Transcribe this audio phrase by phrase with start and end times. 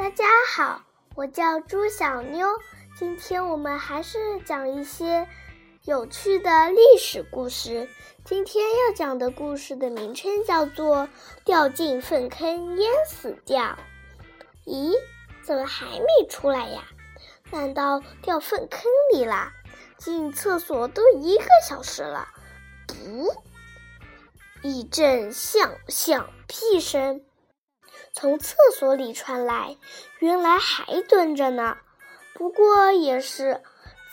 [0.00, 0.80] 大家好，
[1.14, 2.48] 我叫朱小妞。
[2.98, 5.28] 今天我们还是讲一些
[5.84, 7.86] 有趣的历史故事。
[8.24, 10.96] 今天要讲的故事的名称叫做
[11.44, 13.62] 《掉进粪坑淹死掉》。
[14.64, 14.94] 咦，
[15.42, 16.84] 怎么还没出来呀？
[17.50, 18.80] 难道掉粪坑
[19.12, 19.52] 里啦？
[19.98, 22.26] 进厕所都一个小时了。
[22.86, 23.34] 不，
[24.62, 27.22] 一阵响响屁声。
[28.12, 29.76] 从厕所里传来，
[30.18, 31.76] 原来还蹲着呢。
[32.34, 33.62] 不过也是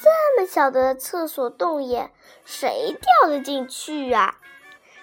[0.01, 2.11] 这么小的厕所洞眼，
[2.45, 4.37] 谁掉得进去啊？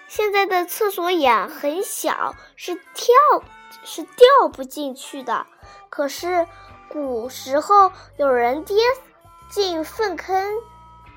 [0.07, 3.13] 现在的厕所眼很小，是跳
[3.83, 5.45] 是掉不进去的。
[5.89, 6.47] 可是
[6.89, 8.77] 古时候有人跌
[9.49, 10.53] 进粪坑，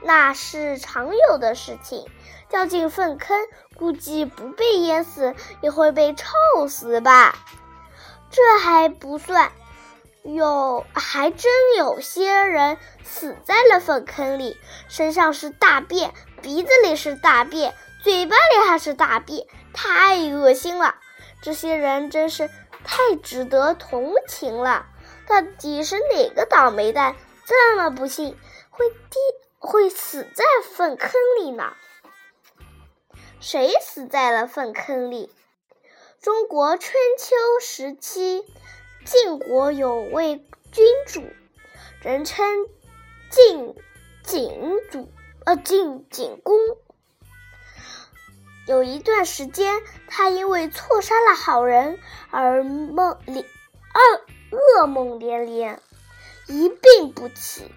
[0.02, 2.06] 那是常有的事情。
[2.48, 3.36] 掉进粪坑，
[3.76, 7.36] 估计不被淹死，也会被臭死吧。
[8.30, 9.50] 这还不算，
[10.22, 14.56] 有还真有些人死在了粪坑里，
[14.88, 16.12] 身上是大便，
[16.42, 20.96] 鼻子里是大便，嘴巴里还是大便，太恶心了！
[21.40, 22.50] 这些人真是
[22.84, 24.86] 太值得同情了。
[25.26, 27.14] 到底是哪个倒霉蛋
[27.46, 28.36] 这么不幸，
[28.70, 29.18] 会滴
[29.58, 31.72] 会死在粪坑里呢？
[33.40, 35.30] 谁死在了粪坑里？
[36.20, 38.44] 中国春秋时期，
[39.04, 41.22] 晋国有位君主，
[42.02, 42.66] 人称
[43.30, 43.76] 晋
[44.24, 45.08] 景主，
[45.44, 46.58] 呃，晋景公。
[48.66, 52.00] 有一段时间，他因为错杀了好人
[52.32, 55.80] 而梦连噩噩梦连连，
[56.48, 57.70] 一病不起。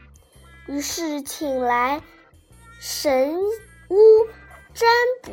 [0.66, 2.02] 于是请来
[2.80, 3.40] 神
[3.88, 4.28] 巫
[4.74, 4.90] 占
[5.22, 5.32] 卜，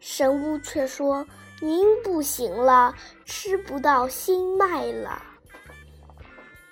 [0.00, 1.26] 神巫却说。
[1.64, 5.22] 您不行了，吃不到新麦了。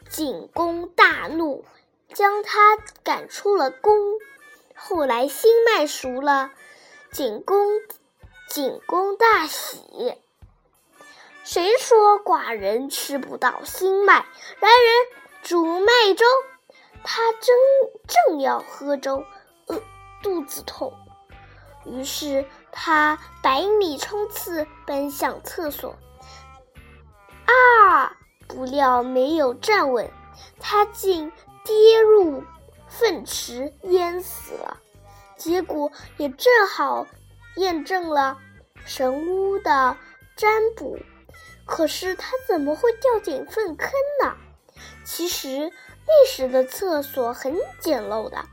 [0.09, 1.65] 景公大怒，
[2.13, 4.19] 将他赶出了宫。
[4.75, 6.51] 后来新麦熟了，
[7.13, 7.69] 景公
[8.49, 10.17] 景公大喜。
[11.45, 14.27] 谁说寡人吃不到新麦？
[14.59, 16.27] 来人煮麦粥。
[17.05, 17.55] 他正
[18.09, 19.25] 正要喝粥，
[19.69, 19.81] 饿
[20.21, 20.93] 肚子痛。
[21.87, 25.97] 于是他百米冲刺，奔向厕所。
[27.47, 28.17] 啊！
[28.47, 30.11] 不料没有站稳，
[30.59, 31.31] 他竟
[31.65, 32.43] 跌入
[32.89, 34.79] 粪池，淹死了。
[35.37, 37.07] 结果也正好
[37.57, 38.39] 验证了
[38.85, 39.97] 神巫的
[40.37, 40.99] 占卜。
[41.65, 43.91] 可是他怎么会掉进粪坑
[44.23, 44.35] 呢？
[45.05, 45.73] 其实
[46.07, 48.45] 那时的厕所很简陋的。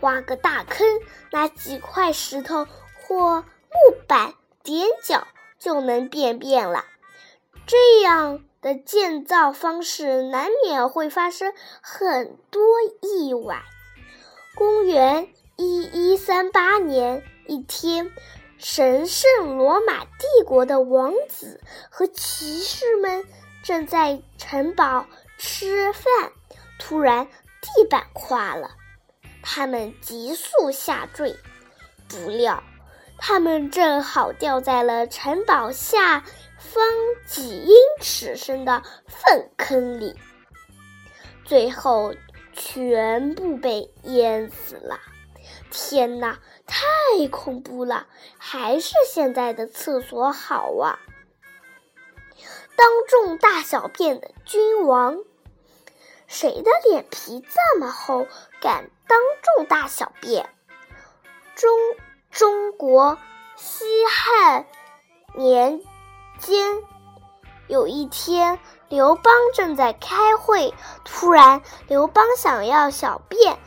[0.00, 0.86] 挖个大坑，
[1.32, 2.66] 拿几块石头
[3.06, 5.28] 或木板点脚
[5.58, 6.84] 就能便便了。
[7.66, 12.62] 这样的建造方式难免会发生很多
[13.00, 13.62] 意外。
[14.56, 18.12] 公元一一三八年一天，
[18.58, 23.24] 神圣罗马帝国的王子和骑士们
[23.62, 25.06] 正在城堡
[25.38, 26.32] 吃饭，
[26.78, 27.28] 突然
[27.60, 28.70] 地板垮了。
[29.42, 31.36] 他们急速下坠，
[32.08, 32.62] 不料
[33.18, 36.24] 他们正好掉在了城堡下
[36.58, 36.82] 方
[37.26, 40.14] 几英尺深的粪坑里，
[41.44, 42.14] 最后
[42.52, 45.00] 全部被淹死了。
[45.70, 46.86] 天哪，太
[47.30, 48.06] 恐怖了！
[48.38, 50.98] 还是现在的厕所好啊！
[52.76, 55.18] 当众大小便的君王。
[56.26, 58.26] 谁的脸皮这么厚，
[58.60, 59.20] 敢当
[59.56, 60.48] 众大小便？
[61.54, 61.70] 中
[62.30, 63.18] 中国
[63.56, 64.66] 西汉
[65.34, 65.80] 年
[66.38, 66.82] 间，
[67.68, 73.58] 有一天，刘邦正在开会，突然刘邦想要小便，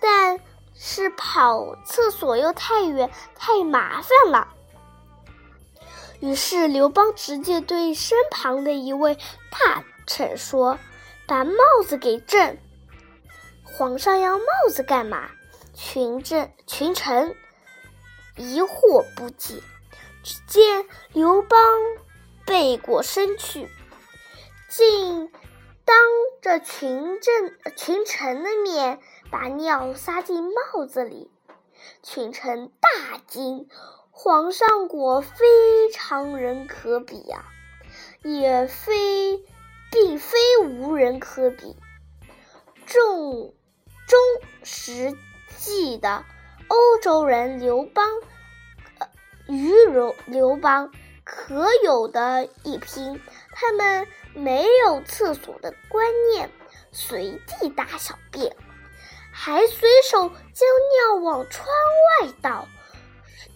[0.00, 0.40] 但
[0.74, 4.48] 是跑厕所又太远，太麻烦了。
[6.20, 9.14] 于是刘邦直接对身旁的一位
[9.50, 10.78] 大臣说。
[11.28, 11.52] 把帽
[11.86, 12.58] 子给朕！
[13.62, 15.28] 皇上要帽子干嘛？
[15.74, 17.36] 群臣群臣
[18.38, 19.62] 疑惑不解。
[20.22, 21.60] 只见刘邦
[22.46, 23.68] 背过身去，
[24.68, 25.30] 竟
[25.84, 25.96] 当
[26.40, 28.98] 着群臣群臣的面
[29.30, 31.30] 把尿撒进帽子里。
[32.02, 33.68] 群臣大惊，
[34.10, 37.44] 皇上果非常人可比呀，
[38.22, 39.44] 也非。
[39.90, 40.36] 并非
[40.66, 41.74] 无人可比。
[42.84, 43.54] 中
[44.06, 44.18] 中
[44.62, 45.16] 实
[45.56, 46.26] 际的
[46.68, 48.06] 欧洲人刘邦，
[48.98, 49.08] 呃
[49.48, 50.92] 与刘刘邦
[51.24, 53.20] 可有的一拼。
[53.52, 56.50] 他们没有厕所的观念，
[56.92, 58.54] 随地大小便，
[59.32, 60.68] 还随手将
[61.16, 61.66] 尿往窗
[62.22, 62.68] 外倒。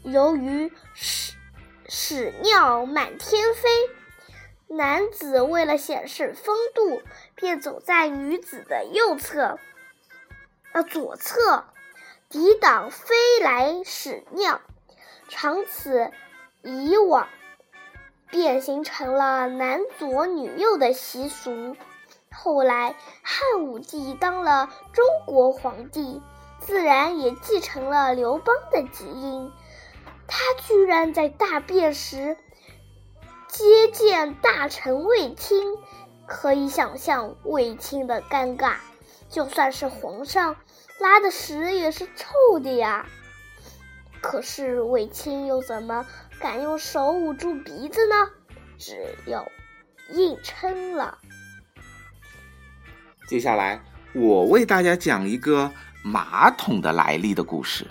[0.03, 1.35] 由于屎
[1.89, 3.69] 屎尿满天飞，
[4.67, 7.03] 男子为了显示风度，
[7.37, 9.59] 便走在女子的右侧，
[10.73, 11.67] 呃左侧，
[12.33, 14.61] 抵挡飞来屎尿。
[15.29, 16.11] 长此
[16.63, 17.29] 以往。
[18.31, 21.77] 便形成了男左女右的习俗。
[22.35, 26.23] 后来汉武帝当了中国皇帝，
[26.59, 29.53] 自然也继承了刘邦的基因。
[30.27, 32.39] 他居然在大便时
[33.49, 35.77] 接见大臣卫青，
[36.27, 38.77] 可以想象卫青的尴尬。
[39.33, 40.55] 就算是皇上
[41.01, 43.07] 拉的屎也是臭的呀。
[44.21, 46.07] 可是卫青又怎么？
[46.39, 48.15] 敢用手捂住鼻子呢？
[48.79, 49.51] 只有
[50.11, 51.19] 硬撑了。
[53.27, 53.83] 接下来，
[54.13, 55.73] 我为大家讲一个
[56.05, 57.87] 马桶的来历的故事。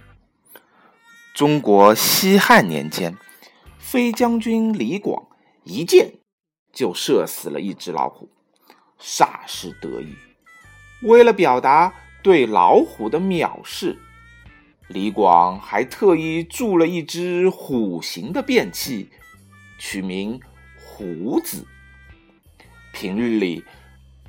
[1.33, 3.17] 中国西汉年间，
[3.79, 5.27] 飞将军李广
[5.63, 6.19] 一箭
[6.71, 8.29] 就射死了一只老虎，
[8.99, 10.15] 煞是得意。
[11.03, 13.99] 为了表达对老虎的藐视。
[14.87, 19.09] 李广还特意铸了一只虎形的便器，
[19.79, 20.39] 取名
[20.77, 21.65] “虎子”。
[22.93, 23.63] 平日里，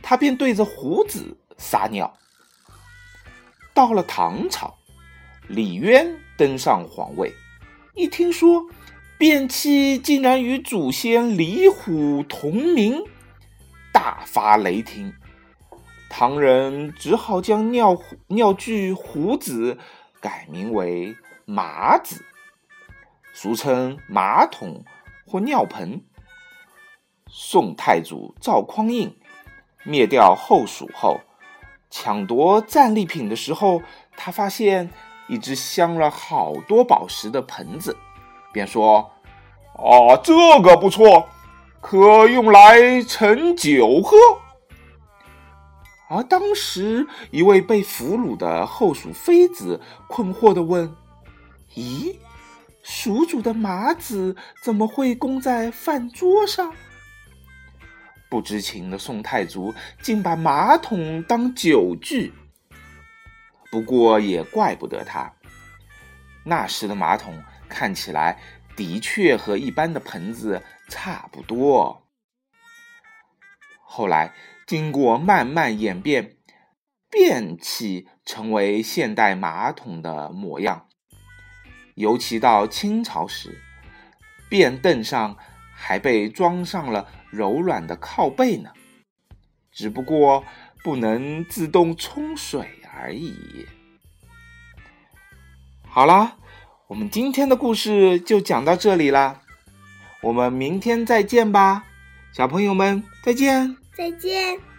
[0.01, 2.17] 他便对着虎子撒尿。
[3.75, 4.79] 到了唐朝，
[5.49, 7.33] 李渊登上皇位，
[7.95, 8.65] 一听说
[9.19, 13.03] 便器竟然与祖先李虎同名，
[13.93, 15.13] 大发雷霆。
[16.15, 19.79] 唐人只好将尿尿具“壶子”。
[20.21, 21.17] 改名为
[21.47, 22.25] 马子，
[23.33, 24.85] 俗称马桶
[25.27, 26.05] 或尿盆。
[27.27, 29.17] 宋太祖赵匡胤
[29.85, 31.19] 灭掉后蜀后，
[31.91, 33.83] 抢夺战利品的时候，
[34.17, 34.91] 他发现
[35.29, 37.97] 一只镶了好多宝石的盆子，
[38.53, 39.11] 便说
[39.75, 40.33] ：“啊，这
[40.63, 41.27] 个不错，
[41.81, 44.17] 可用来盛酒喝。”
[46.15, 50.95] 而当时，一位被俘虏的后蜀妃子困惑地问
[51.75, 52.15] ：“咦，
[52.83, 56.75] 蜀主的马子怎么会供在饭桌上？”
[58.29, 59.73] 不知情的宋太祖
[60.03, 62.35] 竟把马桶当酒具。
[63.71, 65.33] 不过也怪不得他，
[66.45, 68.39] 那时的马桶看起来
[68.77, 72.07] 的确和一般的盆子差不多。
[73.81, 74.35] 后来。
[74.67, 76.37] 经过慢慢演变，
[77.11, 80.87] 便器成为现代马桶的模样。
[81.95, 83.61] 尤其到清朝时，
[84.49, 85.37] 便凳上
[85.75, 88.71] 还被装上了柔软的靠背呢，
[89.71, 90.45] 只不过
[90.83, 93.67] 不能自动冲水而已。
[95.87, 96.39] 好啦，
[96.89, 99.43] 我们今天的故事就讲到这里啦，
[100.23, 101.85] 我们明天再见吧，
[102.33, 103.82] 小朋友们再见。
[103.93, 104.72] 再见。